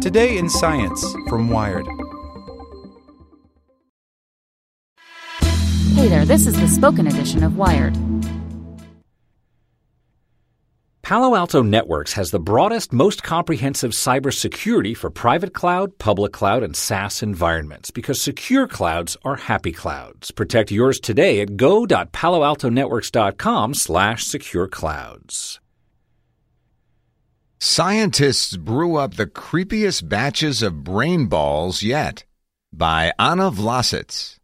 Today 0.00 0.38
in 0.38 0.48
Science 0.48 1.04
from 1.28 1.50
Wired. 1.50 1.86
Hey 5.92 6.08
there, 6.08 6.24
this 6.24 6.46
is 6.46 6.58
the 6.58 6.68
spoken 6.68 7.06
edition 7.06 7.42
of 7.42 7.58
Wired. 7.58 7.94
Palo 11.02 11.34
Alto 11.34 11.62
Networks 11.62 12.14
has 12.14 12.30
the 12.30 12.40
broadest, 12.40 12.94
most 12.94 13.22
comprehensive 13.22 13.90
cybersecurity 13.90 14.96
for 14.96 15.10
private 15.10 15.52
cloud, 15.52 15.98
public 15.98 16.32
cloud, 16.32 16.62
and 16.62 16.74
SaaS 16.74 17.22
environments 17.22 17.90
because 17.90 18.22
secure 18.22 18.66
clouds 18.66 19.18
are 19.22 19.36
happy 19.36 19.72
clouds. 19.72 20.30
Protect 20.30 20.70
yours 20.70 20.98
today 20.98 21.42
at 21.42 21.58
go.paloaltonetworks.com 21.58 23.74
slash 23.74 24.24
secure 24.24 24.66
clouds. 24.66 25.59
Scientists 27.80 28.58
brew 28.58 28.96
up 28.96 29.14
the 29.14 29.26
creepiest 29.26 30.06
batches 30.06 30.60
of 30.62 30.84
brain 30.84 31.24
balls 31.28 31.82
yet 31.82 32.24
by 32.70 33.10
Anna 33.18 33.50
Vlasits. 33.50 34.38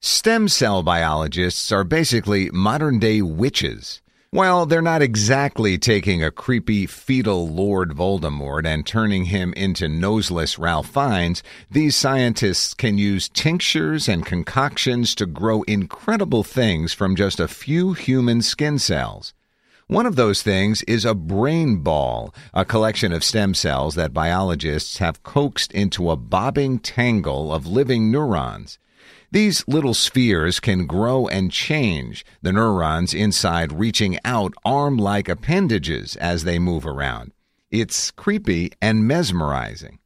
Stem 0.00 0.48
cell 0.48 0.82
biologists 0.82 1.70
are 1.70 1.84
basically 1.84 2.50
modern 2.50 2.98
day 2.98 3.22
witches. 3.22 4.02
While 4.30 4.66
they're 4.66 4.82
not 4.82 5.02
exactly 5.02 5.78
taking 5.78 6.24
a 6.24 6.32
creepy 6.32 6.86
fetal 6.86 7.48
Lord 7.48 7.90
Voldemort 7.90 8.66
and 8.66 8.84
turning 8.84 9.26
him 9.26 9.52
into 9.52 9.88
noseless 9.88 10.58
Ralph 10.58 10.88
Fiennes, 10.88 11.44
these 11.70 11.94
scientists 11.94 12.74
can 12.74 12.98
use 12.98 13.28
tinctures 13.28 14.08
and 14.08 14.26
concoctions 14.26 15.14
to 15.14 15.26
grow 15.26 15.62
incredible 15.68 16.42
things 16.42 16.92
from 16.92 17.14
just 17.14 17.38
a 17.38 17.46
few 17.46 17.92
human 17.92 18.42
skin 18.42 18.80
cells. 18.80 19.32
One 19.86 20.06
of 20.06 20.16
those 20.16 20.42
things 20.42 20.82
is 20.84 21.04
a 21.04 21.14
brain 21.14 21.76
ball, 21.76 22.34
a 22.54 22.64
collection 22.64 23.12
of 23.12 23.22
stem 23.22 23.52
cells 23.52 23.96
that 23.96 24.14
biologists 24.14 24.96
have 24.96 25.22
coaxed 25.22 25.72
into 25.72 26.10
a 26.10 26.16
bobbing 26.16 26.78
tangle 26.78 27.52
of 27.52 27.66
living 27.66 28.10
neurons. 28.10 28.78
These 29.30 29.62
little 29.68 29.92
spheres 29.92 30.58
can 30.58 30.86
grow 30.86 31.28
and 31.28 31.52
change, 31.52 32.24
the 32.40 32.52
neurons 32.52 33.12
inside 33.12 33.78
reaching 33.78 34.18
out 34.24 34.54
arm 34.64 34.96
like 34.96 35.28
appendages 35.28 36.16
as 36.16 36.44
they 36.44 36.58
move 36.58 36.86
around. 36.86 37.32
It's 37.70 38.10
creepy 38.10 38.72
and 38.80 39.06
mesmerizing. 39.06 39.98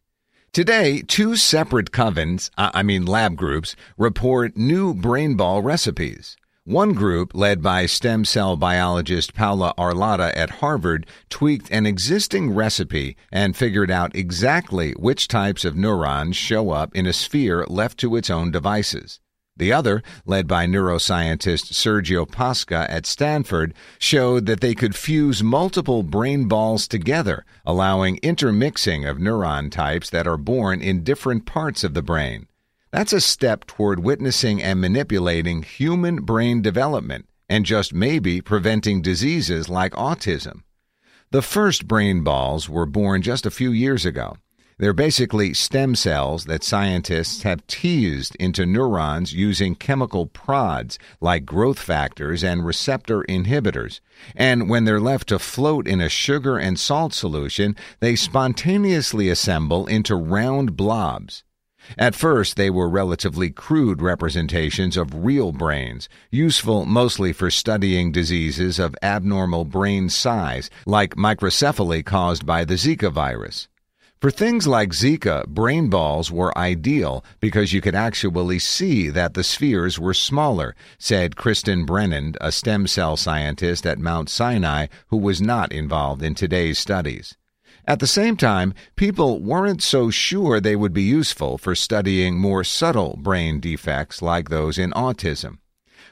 Today, 0.52 1.02
two 1.02 1.36
separate 1.36 1.92
covens, 1.92 2.50
I 2.56 2.82
mean 2.82 3.06
lab 3.06 3.36
groups, 3.36 3.76
report 3.96 4.56
new 4.56 4.92
brain 4.92 5.36
ball 5.36 5.62
recipes. 5.62 6.36
One 6.68 6.92
group, 6.92 7.34
led 7.34 7.62
by 7.62 7.86
stem 7.86 8.26
cell 8.26 8.54
biologist 8.54 9.32
Paola 9.32 9.72
Arlotta 9.78 10.36
at 10.36 10.60
Harvard, 10.60 11.06
tweaked 11.30 11.70
an 11.70 11.86
existing 11.86 12.50
recipe 12.50 13.16
and 13.32 13.56
figured 13.56 13.90
out 13.90 14.14
exactly 14.14 14.92
which 14.92 15.28
types 15.28 15.64
of 15.64 15.76
neurons 15.76 16.36
show 16.36 16.72
up 16.72 16.94
in 16.94 17.06
a 17.06 17.14
sphere 17.14 17.64
left 17.70 17.96
to 18.00 18.16
its 18.16 18.28
own 18.28 18.50
devices. 18.50 19.18
The 19.56 19.72
other, 19.72 20.02
led 20.26 20.46
by 20.46 20.66
neuroscientist 20.66 21.72
Sergiu 21.72 22.26
Pasca 22.30 22.86
at 22.90 23.06
Stanford, 23.06 23.72
showed 23.98 24.44
that 24.44 24.60
they 24.60 24.74
could 24.74 24.94
fuse 24.94 25.42
multiple 25.42 26.02
brain 26.02 26.48
balls 26.48 26.86
together, 26.86 27.46
allowing 27.64 28.18
intermixing 28.18 29.06
of 29.06 29.16
neuron 29.16 29.70
types 29.70 30.10
that 30.10 30.26
are 30.26 30.36
born 30.36 30.82
in 30.82 31.02
different 31.02 31.46
parts 31.46 31.82
of 31.82 31.94
the 31.94 32.02
brain. 32.02 32.46
That's 32.90 33.12
a 33.12 33.20
step 33.20 33.66
toward 33.66 34.00
witnessing 34.00 34.62
and 34.62 34.80
manipulating 34.80 35.62
human 35.62 36.22
brain 36.22 36.62
development 36.62 37.28
and 37.48 37.66
just 37.66 37.92
maybe 37.92 38.40
preventing 38.40 39.02
diseases 39.02 39.68
like 39.68 39.92
autism. 39.92 40.62
The 41.30 41.42
first 41.42 41.86
brain 41.86 42.24
balls 42.24 42.68
were 42.68 42.86
born 42.86 43.20
just 43.20 43.44
a 43.44 43.50
few 43.50 43.70
years 43.72 44.06
ago. 44.06 44.36
They're 44.78 44.94
basically 44.94 45.52
stem 45.54 45.96
cells 45.96 46.44
that 46.44 46.62
scientists 46.64 47.42
have 47.42 47.66
teased 47.66 48.36
into 48.36 48.64
neurons 48.64 49.34
using 49.34 49.74
chemical 49.74 50.26
prods 50.26 50.98
like 51.20 51.44
growth 51.44 51.80
factors 51.80 52.42
and 52.44 52.64
receptor 52.64 53.22
inhibitors. 53.28 54.00
And 54.34 54.70
when 54.70 54.84
they're 54.84 55.00
left 55.00 55.28
to 55.28 55.38
float 55.38 55.88
in 55.88 56.00
a 56.00 56.08
sugar 56.08 56.56
and 56.56 56.78
salt 56.78 57.12
solution, 57.12 57.76
they 58.00 58.14
spontaneously 58.14 59.28
assemble 59.28 59.86
into 59.86 60.14
round 60.14 60.76
blobs. 60.76 61.42
At 61.96 62.14
first, 62.14 62.56
they 62.56 62.68
were 62.68 62.88
relatively 62.88 63.50
crude 63.50 64.02
representations 64.02 64.96
of 64.96 65.24
real 65.24 65.52
brains, 65.52 66.08
useful 66.30 66.84
mostly 66.84 67.32
for 67.32 67.50
studying 67.50 68.12
diseases 68.12 68.78
of 68.78 68.94
abnormal 69.02 69.64
brain 69.64 70.10
size, 70.10 70.68
like 70.84 71.16
microcephaly 71.16 72.04
caused 72.04 72.44
by 72.44 72.64
the 72.64 72.74
Zika 72.74 73.10
virus. 73.10 73.68
For 74.20 74.32
things 74.32 74.66
like 74.66 74.90
Zika, 74.90 75.46
brain 75.46 75.88
balls 75.88 76.32
were 76.32 76.56
ideal 76.58 77.24
because 77.38 77.72
you 77.72 77.80
could 77.80 77.94
actually 77.94 78.58
see 78.58 79.10
that 79.10 79.34
the 79.34 79.44
spheres 79.44 79.96
were 79.96 80.12
smaller, 80.12 80.74
said 80.98 81.36
Kristen 81.36 81.84
Brennand, 81.84 82.36
a 82.40 82.50
stem 82.50 82.88
cell 82.88 83.16
scientist 83.16 83.86
at 83.86 84.00
Mount 84.00 84.28
Sinai 84.28 84.88
who 85.06 85.18
was 85.18 85.40
not 85.40 85.70
involved 85.70 86.24
in 86.24 86.34
today's 86.34 86.80
studies. 86.80 87.37
At 87.88 88.00
the 88.00 88.06
same 88.06 88.36
time, 88.36 88.74
people 88.96 89.40
weren't 89.40 89.82
so 89.82 90.10
sure 90.10 90.60
they 90.60 90.76
would 90.76 90.92
be 90.92 91.04
useful 91.04 91.56
for 91.56 91.74
studying 91.74 92.38
more 92.38 92.62
subtle 92.62 93.18
brain 93.18 93.60
defects 93.60 94.20
like 94.20 94.50
those 94.50 94.76
in 94.76 94.90
autism. 94.90 95.56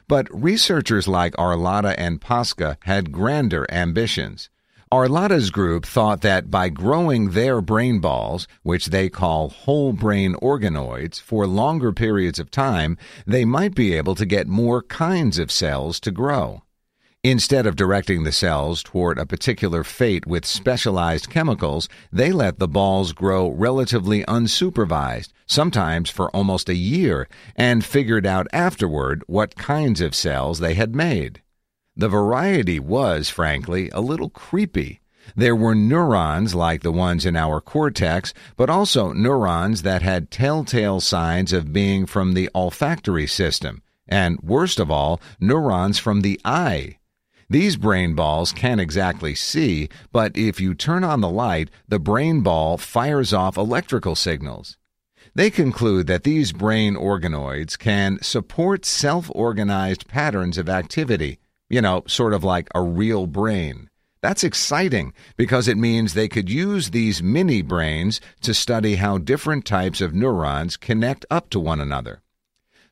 But 0.07 0.27
researchers 0.31 1.07
like 1.07 1.35
Arlotta 1.35 1.93
and 1.95 2.19
Pasca 2.19 2.77
had 2.85 3.11
grander 3.11 3.67
ambitions. 3.71 4.49
Arlotta's 4.91 5.51
group 5.51 5.85
thought 5.85 6.21
that 6.21 6.49
by 6.49 6.69
growing 6.69 7.31
their 7.31 7.61
brain 7.61 7.99
balls, 7.99 8.47
which 8.63 8.87
they 8.87 9.07
call 9.07 9.49
whole 9.49 9.93
brain 9.93 10.33
organoids, 10.41 11.21
for 11.21 11.45
longer 11.45 11.93
periods 11.93 12.39
of 12.39 12.49
time, 12.49 12.97
they 13.27 13.45
might 13.45 13.75
be 13.75 13.93
able 13.93 14.15
to 14.15 14.25
get 14.25 14.47
more 14.47 14.81
kinds 14.81 15.37
of 15.37 15.51
cells 15.51 15.99
to 15.99 16.09
grow. 16.09 16.63
Instead 17.29 17.67
of 17.67 17.75
directing 17.75 18.23
the 18.23 18.31
cells 18.31 18.81
toward 18.81 19.19
a 19.19 19.25
particular 19.25 19.83
fate 19.83 20.25
with 20.25 20.45
specialized 20.45 21.29
chemicals, 21.29 21.89
they 22.09 22.31
let 22.31 22.57
the 22.57 22.69
balls 22.69 23.11
grow 23.11 23.49
relatively 23.49 24.23
unsupervised, 24.23 25.33
sometimes 25.45 26.09
for 26.09 26.33
almost 26.33 26.69
a 26.69 26.73
year, 26.73 27.27
and 27.57 27.83
figured 27.83 28.25
out 28.25 28.47
afterward 28.53 29.25
what 29.27 29.57
kinds 29.57 29.99
of 29.99 30.15
cells 30.15 30.59
they 30.59 30.73
had 30.73 30.95
made. 30.95 31.41
The 31.97 32.07
variety 32.07 32.79
was, 32.79 33.29
frankly, 33.29 33.89
a 33.89 33.99
little 33.99 34.29
creepy. 34.29 35.01
There 35.35 35.55
were 35.55 35.75
neurons 35.75 36.55
like 36.55 36.81
the 36.81 36.93
ones 36.93 37.25
in 37.25 37.35
our 37.35 37.59
cortex, 37.59 38.33
but 38.55 38.69
also 38.69 39.11
neurons 39.11 39.81
that 39.81 40.01
had 40.01 40.31
telltale 40.31 41.01
signs 41.01 41.51
of 41.51 41.73
being 41.73 42.05
from 42.05 42.35
the 42.35 42.49
olfactory 42.55 43.27
system, 43.27 43.81
and 44.07 44.39
worst 44.39 44.79
of 44.79 44.89
all, 44.89 45.19
neurons 45.41 45.99
from 45.99 46.21
the 46.21 46.39
eye. 46.45 46.99
These 47.49 47.77
brain 47.77 48.13
balls 48.13 48.51
can't 48.51 48.81
exactly 48.81 49.33
see, 49.33 49.87
but 50.11 50.35
if 50.35 50.59
you 50.59 50.73
turn 50.75 51.05
on 51.05 51.21
the 51.21 51.29
light, 51.29 51.69
the 51.87 51.97
brain 51.97 52.41
ball 52.41 52.77
fires 52.77 53.31
off 53.31 53.55
electrical 53.55 54.15
signals. 54.15 54.77
They 55.33 55.49
conclude 55.49 56.07
that 56.07 56.25
these 56.25 56.51
brain 56.51 56.95
organoids 56.95 57.79
can 57.79 58.21
support 58.21 58.85
self 58.85 59.31
organized 59.33 60.09
patterns 60.09 60.57
of 60.57 60.67
activity, 60.67 61.39
you 61.69 61.81
know, 61.81 62.03
sort 62.05 62.33
of 62.33 62.43
like 62.43 62.67
a 62.75 62.81
real 62.81 63.27
brain. 63.27 63.89
That's 64.19 64.43
exciting 64.43 65.13
because 65.37 65.69
it 65.69 65.77
means 65.77 66.13
they 66.13 66.27
could 66.27 66.49
use 66.49 66.89
these 66.89 67.23
mini 67.23 67.61
brains 67.61 68.19
to 68.41 68.53
study 68.53 68.95
how 68.95 69.19
different 69.19 69.63
types 69.63 70.01
of 70.01 70.13
neurons 70.13 70.75
connect 70.75 71.25
up 71.29 71.49
to 71.51 71.61
one 71.61 71.79
another. 71.79 72.21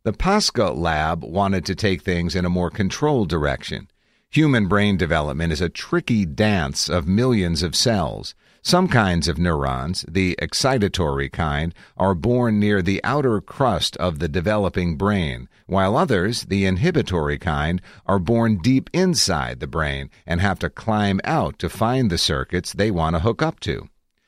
The 0.03 0.13
Pasca 0.13 0.73
lab 0.73 1.25
wanted 1.25 1.66
to 1.66 1.75
take 1.75 2.03
things 2.03 2.37
in 2.37 2.45
a 2.45 2.49
more 2.49 2.69
controlled 2.69 3.27
direction. 3.27 3.89
Human 4.35 4.68
brain 4.68 4.97
development 4.97 5.53
is 5.53 5.62
a 5.62 5.69
tricky 5.69 6.25
dance 6.25 6.90
of 6.90 7.07
millions 7.07 7.63
of 7.63 7.73
cells. 7.73 8.35
Some 8.62 8.90
kinds 8.90 9.29
of 9.29 9.38
neurons, 9.38 10.03
the 10.09 10.38
excitatory 10.41 11.31
kind, 11.31 11.73
are 11.96 12.14
born 12.14 12.59
near 12.59 12.82
the 12.82 12.99
outer 13.02 13.40
crust 13.40 13.96
of 13.96 14.20
the 14.20 14.28
developing 14.28 14.97
brain, 14.97 15.47
while 15.67 15.96
others, 15.96 16.47
the 16.49 16.66
inhibitory 16.66 17.37
kind, 17.37 17.82
are 18.08 18.20
born 18.20 18.58
deep 18.58 18.90
inside 18.91 19.61
the 19.61 19.67
brain 19.67 20.09
and 20.28 20.41
have 20.41 20.59
to 20.59 20.70
climb 20.70 21.22
out 21.23 21.58
to 21.59 21.70
find 21.70 22.11
the 22.11 22.17
circuits 22.17 22.73
they 22.73 22.91
want 22.91 23.16
to 23.16 23.22
hook 23.22 23.41
up 23.41 23.61
to. 23.61 23.87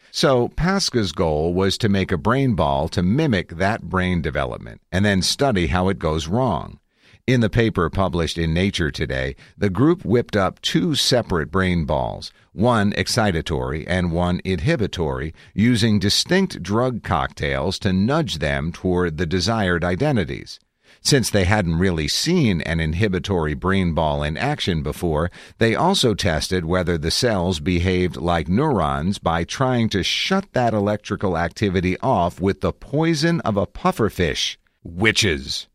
So, 0.09 0.48
Pasca's 0.48 1.12
goal 1.12 1.54
was 1.54 1.77
to 1.80 1.89
make 1.89 2.13
a 2.13 2.18
brain 2.18 2.56
ball 2.56 2.88
to 2.95 3.04
mimic 3.04 3.50
that 3.57 3.81
brain 3.81 4.21
development 4.21 4.80
and 4.89 5.04
then 5.04 5.21
study 5.21 5.68
how 5.68 5.89
it 5.89 6.00
goes 6.00 6.30
wrong. 6.30 6.80
In 7.27 7.41
the 7.41 7.50
paper 7.50 7.89
published 7.89 8.38
in 8.38 8.53
Nature 8.53 8.89
today, 8.89 9.35
the 9.57 9.69
group 9.69 10.06
whipped 10.06 10.38
up 10.38 10.62
two 10.62 10.95
separate 10.95 11.51
brain 11.51 11.83
balls, 11.83 12.31
one 12.53 12.94
excitatory 12.94 13.83
and 13.85 14.13
one 14.13 14.39
inhibitory, 14.45 15.33
using 15.53 16.00
distinct 16.00 16.63
drug 16.63 17.03
cocktails 17.03 17.79
to 17.79 17.91
nudge 17.91 18.38
them 18.38 18.71
toward 18.71 19.18
the 19.18 19.25
desired 19.25 19.83
identities. 19.83 20.57
Since 21.01 21.29
they 21.29 21.44
hadn't 21.44 21.79
really 21.79 22.07
seen 22.07 22.62
an 22.62 22.79
inhibitory 22.79 23.56
brain 23.56 23.94
ball 23.94 24.23
in 24.23 24.38
action 24.38 24.81
before, 24.81 25.30
they 25.57 25.75
also 25.75 26.13
tested 26.13 26.63
whether 26.63 26.97
the 26.97 27.12
cells 27.12 27.59
behaved 27.59 28.15
like 28.15 28.47
neurons 28.47 29.18
by 29.18 29.44
trying 29.44 29.89
to 29.89 30.01
shut 30.01 30.45
that 30.53 30.73
electrical 30.73 31.38
activity 31.38 31.97
off 32.00 32.39
with 32.39 32.62
the 32.62 32.71
poison 32.71 33.41
of 33.41 33.57
a 33.57 33.68
pufferfish. 33.68 34.56
Witches! 34.81 35.68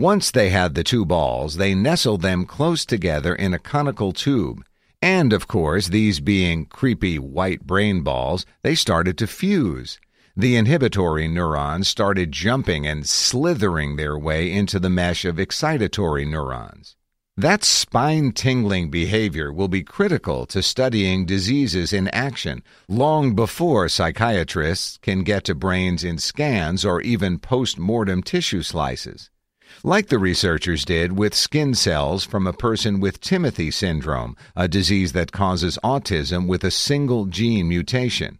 Once 0.00 0.30
they 0.30 0.48
had 0.48 0.74
the 0.74 0.82
two 0.82 1.04
balls, 1.04 1.56
they 1.56 1.74
nestled 1.74 2.22
them 2.22 2.46
close 2.46 2.86
together 2.86 3.34
in 3.34 3.52
a 3.52 3.58
conical 3.58 4.12
tube. 4.14 4.64
And, 5.02 5.30
of 5.30 5.46
course, 5.46 5.88
these 5.88 6.20
being 6.20 6.64
creepy 6.64 7.18
white 7.18 7.66
brain 7.66 8.00
balls, 8.00 8.46
they 8.62 8.74
started 8.74 9.18
to 9.18 9.26
fuse. 9.26 10.00
The 10.34 10.56
inhibitory 10.56 11.28
neurons 11.28 11.86
started 11.86 12.32
jumping 12.32 12.86
and 12.86 13.06
slithering 13.06 13.96
their 13.96 14.18
way 14.18 14.50
into 14.50 14.80
the 14.80 14.88
mesh 14.88 15.26
of 15.26 15.36
excitatory 15.36 16.26
neurons. 16.26 16.96
That 17.36 17.62
spine 17.62 18.32
tingling 18.32 18.90
behavior 18.90 19.52
will 19.52 19.68
be 19.68 19.82
critical 19.82 20.46
to 20.46 20.62
studying 20.62 21.26
diseases 21.26 21.92
in 21.92 22.08
action 22.08 22.62
long 22.88 23.34
before 23.34 23.86
psychiatrists 23.90 24.96
can 25.02 25.24
get 25.24 25.44
to 25.44 25.54
brains 25.54 26.04
in 26.04 26.16
scans 26.16 26.86
or 26.86 27.02
even 27.02 27.38
post 27.38 27.78
mortem 27.78 28.22
tissue 28.22 28.62
slices. 28.62 29.28
Like 29.82 30.08
the 30.08 30.18
researchers 30.18 30.84
did 30.84 31.16
with 31.16 31.34
skin 31.34 31.74
cells 31.74 32.24
from 32.24 32.46
a 32.46 32.52
person 32.52 33.00
with 33.00 33.20
Timothy 33.20 33.70
syndrome, 33.70 34.36
a 34.54 34.68
disease 34.68 35.12
that 35.12 35.32
causes 35.32 35.78
autism 35.82 36.46
with 36.46 36.64
a 36.64 36.70
single 36.70 37.26
gene 37.26 37.68
mutation. 37.68 38.38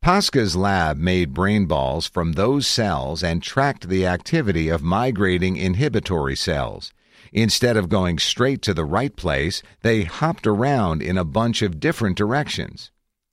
Pasca's 0.00 0.54
lab 0.54 0.98
made 0.98 1.34
brain 1.34 1.66
balls 1.66 2.06
from 2.06 2.32
those 2.32 2.66
cells 2.66 3.24
and 3.24 3.42
tracked 3.42 3.88
the 3.88 4.06
activity 4.06 4.68
of 4.68 4.82
migrating 4.82 5.56
inhibitory 5.56 6.36
cells. 6.36 6.92
Instead 7.32 7.76
of 7.76 7.88
going 7.88 8.18
straight 8.18 8.62
to 8.62 8.72
the 8.72 8.84
right 8.84 9.16
place, 9.16 9.62
they 9.82 10.04
hopped 10.04 10.46
around 10.46 11.02
in 11.02 11.18
a 11.18 11.24
bunch 11.24 11.62
of 11.62 11.80
different 11.80 12.16
directions. 12.16 12.90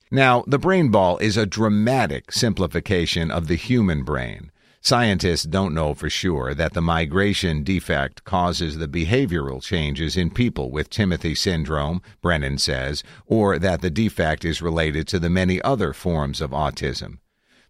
Now, 0.09 0.44
the 0.47 0.59
brain 0.59 0.89
ball 0.89 1.18
is 1.18 1.38
a 1.38 1.45
dramatic 1.45 2.31
simplification 2.31 3.30
of 3.30 3.47
the 3.47 3.56
human 3.56 4.03
brain. 4.03 4.51
Scientists 4.85 5.45
don't 5.45 5.74
know 5.74 5.94
for 5.94 6.09
sure 6.09 6.53
that 6.53 6.74
the 6.74 6.81
migration 6.81 7.63
defect 7.63 8.25
causes 8.25 8.77
the 8.77 8.88
behavioral 8.88 9.63
changes 9.63 10.18
in 10.18 10.30
people 10.30 10.71
with 10.71 10.89
Timothy 10.89 11.33
syndrome, 11.33 12.01
Brennand 12.21 12.59
says, 12.59 13.01
or 13.25 13.57
that 13.57 13.80
the 13.80 13.89
defect 13.89 14.44
is 14.44 14.62
related 14.62 15.07
to 15.07 15.19
the 15.19 15.30
many 15.30 15.62
other 15.62 15.94
forms 15.94 16.41
of 16.41 16.51
autism. 16.51 17.19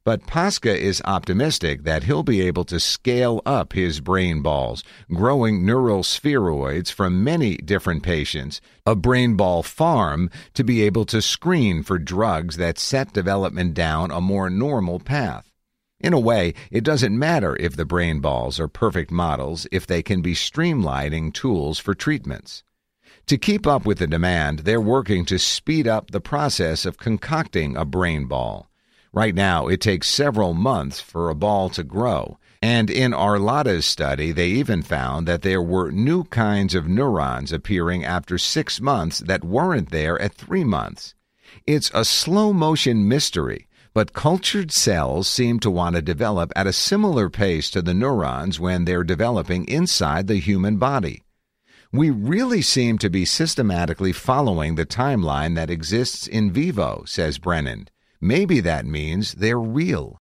But 0.03 0.25
Pasca 0.25 0.75
is 0.75 1.03
optimistic 1.05 1.83
that 1.83 2.05
he'll 2.05 2.23
be 2.23 2.41
able 2.41 2.65
to 2.65 2.79
scale 2.79 3.43
up 3.45 3.73
his 3.73 3.99
brain 4.01 4.41
balls, 4.41 4.83
growing 5.13 5.63
neural 5.63 6.01
spheroids 6.01 6.89
from 6.89 7.23
many 7.23 7.57
different 7.57 8.01
patients, 8.01 8.59
a 8.87 8.95
brain 8.95 9.35
ball 9.35 9.61
farm 9.61 10.31
to 10.55 10.63
be 10.63 10.81
able 10.81 11.05
to 11.05 11.21
screen 11.21 11.83
for 11.83 11.99
drugs 11.99 12.57
that 12.57 12.79
set 12.79 13.13
development 13.13 13.75
down 13.75 14.09
a 14.09 14.19
more 14.19 14.49
normal 14.49 14.99
path. 14.99 15.52
In 16.03 16.11
a 16.11 16.19
way, 16.19 16.53
it 16.69 16.83
doesn't 16.83 17.17
matter 17.17 17.55
if 17.61 17.77
the 17.77 17.85
brain 17.85 18.19
balls 18.19 18.59
are 18.59 18.67
perfect 18.67 19.09
models 19.09 19.65
if 19.71 19.87
they 19.87 20.03
can 20.03 20.21
be 20.21 20.35
streamlining 20.35 21.33
tools 21.33 21.79
for 21.79 21.95
treatments. 21.95 22.63
To 23.27 23.37
keep 23.37 23.65
up 23.65 23.85
with 23.85 23.99
the 23.99 24.07
demand, 24.07 24.59
they're 24.59 24.81
working 24.81 25.23
to 25.25 25.39
speed 25.39 25.87
up 25.87 26.11
the 26.11 26.19
process 26.19 26.85
of 26.85 26.97
concocting 26.97 27.77
a 27.77 27.85
brain 27.85 28.25
ball. 28.25 28.69
Right 29.13 29.33
now, 29.33 29.69
it 29.69 29.79
takes 29.79 30.09
several 30.09 30.53
months 30.53 30.99
for 30.99 31.29
a 31.29 31.35
ball 31.35 31.69
to 31.69 31.83
grow, 31.83 32.37
and 32.61 32.89
in 32.89 33.13
Arlotta's 33.13 33.85
study, 33.85 34.33
they 34.33 34.49
even 34.49 34.81
found 34.81 35.25
that 35.25 35.41
there 35.41 35.61
were 35.61 35.89
new 35.89 36.25
kinds 36.25 36.75
of 36.75 36.85
neurons 36.85 37.53
appearing 37.53 38.03
after 38.03 38.37
six 38.37 38.81
months 38.81 39.19
that 39.19 39.45
weren't 39.45 39.91
there 39.91 40.21
at 40.21 40.33
three 40.33 40.65
months. 40.65 41.15
It's 41.65 41.91
a 41.93 42.03
slow 42.03 42.51
motion 42.51 43.07
mystery 43.07 43.67
but 43.93 44.13
cultured 44.13 44.71
cells 44.71 45.27
seem 45.27 45.59
to 45.59 45.69
want 45.69 45.95
to 45.95 46.01
develop 46.01 46.51
at 46.55 46.67
a 46.67 46.73
similar 46.73 47.29
pace 47.29 47.69
to 47.69 47.81
the 47.81 47.93
neurons 47.93 48.59
when 48.59 48.85
they're 48.85 49.03
developing 49.03 49.65
inside 49.65 50.27
the 50.27 50.39
human 50.39 50.77
body. 50.77 51.23
We 51.91 52.09
really 52.09 52.63
seem 52.63 52.97
to 52.97 53.09
be 53.09 53.23
systematically 53.23 54.11
following 54.11 54.73
the 54.75 54.85
timeline 54.85 55.55
that 55.55 55.69
exists 55.69 56.25
in 56.25 56.51
vivo, 56.51 57.03
says 57.05 57.37
Brennand. 57.37 57.91
Maybe 58.19 58.59
that 58.61 58.85
means 58.85 59.33
they're 59.33 59.59
real. 59.59 60.11